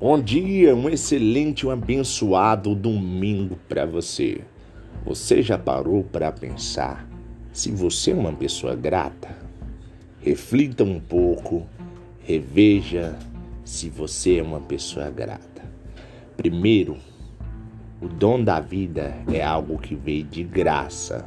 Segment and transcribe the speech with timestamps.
[0.00, 4.40] Bom dia, um excelente, um abençoado domingo para você.
[5.04, 7.06] Você já parou para pensar
[7.52, 9.28] se você é uma pessoa grata?
[10.22, 11.66] Reflita um pouco,
[12.24, 13.14] reveja
[13.62, 15.62] se você é uma pessoa grata.
[16.34, 16.96] Primeiro,
[18.00, 21.26] o dom da vida é algo que veio de graça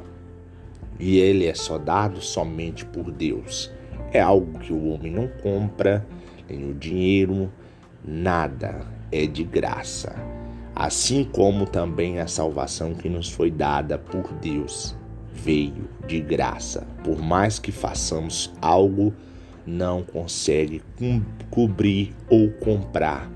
[0.99, 3.69] e ele é só dado somente por Deus.
[4.11, 6.03] É algo que o homem não compra,
[6.49, 7.51] nem o dinheiro
[8.03, 8.81] nada
[9.11, 10.15] é de graça,
[10.75, 14.95] assim como também a salvação que nos foi dada por Deus
[15.33, 16.87] veio de graça.
[17.03, 19.13] Por mais que façamos algo,
[19.65, 20.81] não consegue
[21.49, 23.29] cobrir ou comprar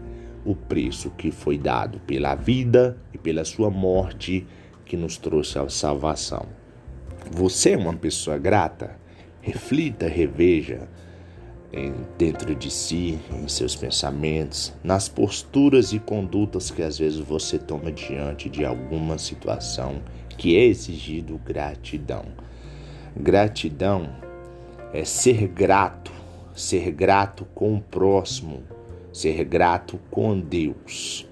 [0.45, 4.45] o preço que foi dado pela vida e pela sua morte
[4.85, 6.45] que nos trouxe a salvação.
[7.31, 8.97] Você é uma pessoa grata?
[9.41, 10.87] Reflita, reveja
[11.71, 17.59] em, dentro de si, em seus pensamentos, nas posturas e condutas que às vezes você
[17.59, 20.01] toma diante de alguma situação
[20.37, 22.25] que é exigido gratidão.
[23.15, 24.09] Gratidão
[24.93, 26.11] é ser grato,
[26.55, 28.63] ser grato com o próximo,
[29.11, 31.27] ser grato com Deus.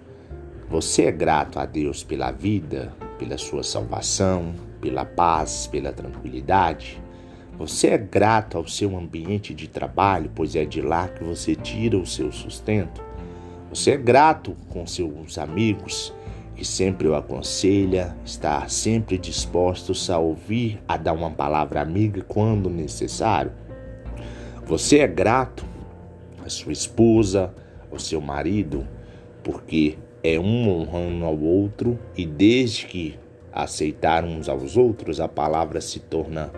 [0.69, 7.04] Você é grato a Deus pela vida, pela sua salvação, pela paz, pela tranquilidade?
[7.57, 11.97] Você é grato ao seu ambiente de trabalho, pois é de lá que você tira
[11.97, 13.01] o seu sustento.
[13.69, 16.13] Você é grato com seus amigos,
[16.53, 22.69] que sempre o aconselha, está sempre dispostos a ouvir, a dar uma palavra amiga quando
[22.69, 23.53] necessário.
[24.65, 25.65] Você é grato
[26.43, 27.53] à sua esposa,
[27.89, 28.85] ao seu marido,
[29.41, 33.17] porque é um honrando ao outro e desde que
[33.55, 36.51] aceitaram uns aos outros, a palavra se torna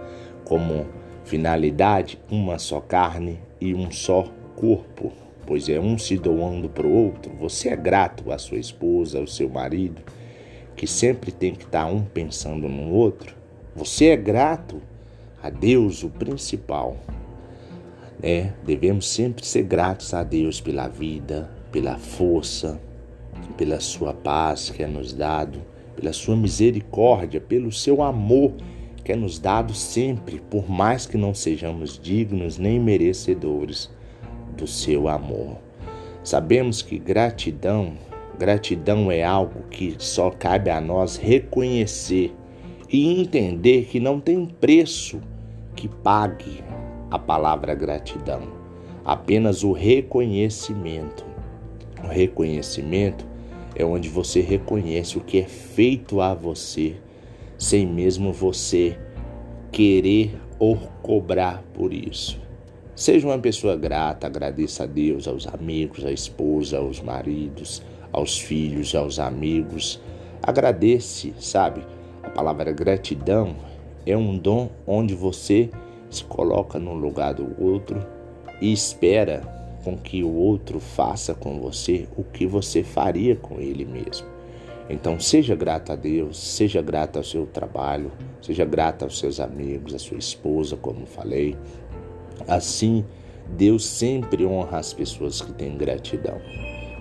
[0.48, 0.88] como
[1.26, 5.12] finalidade uma só carne e um só corpo,
[5.46, 7.34] pois é um se doando para o outro.
[7.38, 10.02] Você é grato à sua esposa, ao seu marido,
[10.74, 13.36] que sempre tem que estar um pensando no outro.
[13.76, 14.82] Você é grato
[15.44, 16.96] a Deus, o principal.
[18.24, 22.80] É, devemos sempre ser gratos a Deus pela vida, pela força,
[23.58, 25.60] pela sua paz que é nos dado,
[25.94, 28.54] pela sua misericórdia, pelo seu amor
[29.08, 33.90] que é nos dado sempre, por mais que não sejamos dignos nem merecedores
[34.58, 35.60] do seu amor.
[36.26, 37.94] Sabemos que gratidão,
[38.38, 42.36] gratidão é algo que só cabe a nós reconhecer
[42.92, 45.22] e entender que não tem preço
[45.74, 46.62] que pague
[47.10, 48.42] a palavra gratidão,
[49.06, 51.26] apenas o reconhecimento.
[52.04, 53.26] O reconhecimento
[53.74, 56.98] é onde você reconhece o que é feito a você
[57.58, 58.98] sem mesmo você
[59.72, 62.40] querer ou cobrar por isso.
[62.96, 68.96] Seja uma pessoa grata, agradeça a Deus, aos amigos, à esposa, aos maridos, aos filhos,
[68.96, 70.02] aos amigos.
[70.42, 71.82] Agradece, sabe?
[72.24, 73.56] A palavra gratidão
[74.06, 75.70] é um dom onde você
[76.10, 78.04] se coloca no lugar do outro
[78.60, 79.42] e espera
[79.84, 84.37] com que o outro faça com você o que você faria com ele mesmo.
[84.90, 88.12] Então, seja grato a Deus, seja grato ao seu trabalho,
[88.42, 91.58] seja grato aos seus amigos, à sua esposa, como falei.
[92.48, 93.04] Assim,
[93.50, 96.40] Deus sempre honra as pessoas que têm gratidão.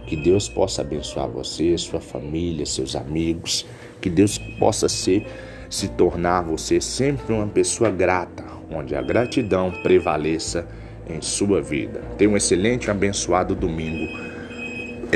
[0.07, 3.67] Que Deus possa abençoar você, sua família, seus amigos.
[4.01, 5.27] Que Deus possa ser,
[5.71, 10.67] se tornar você sempre uma pessoa grata, onde a gratidão prevaleça
[11.09, 12.01] em sua vida.
[12.19, 14.36] Tenha um excelente e abençoado domingo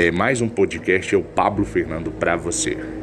[0.03, 3.00] é mais um podcast, é o Pablo Fernando para você.